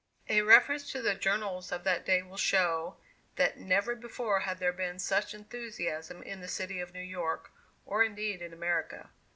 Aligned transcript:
A 0.29 0.41
reference 0.41 0.91
to 0.93 1.01
the 1.03 1.13
journals 1.13 1.71
of 1.71 1.83
that 1.83 2.07
day 2.07 2.23
will 2.23 2.35
show, 2.35 2.97
that 3.35 3.59
never 3.59 3.93
before 3.93 4.39
had 4.39 4.57
there 4.57 4.73
been 4.73 4.97
such 4.97 5.35
enthusiasm 5.35 6.23
in 6.23 6.41
the 6.41 6.47
City 6.47 6.79
of 6.79 6.91
New 6.91 7.01
York, 7.03 7.51
or 7.85 8.03
indeed 8.03 8.41
in 8.41 8.51
America. 8.51 9.11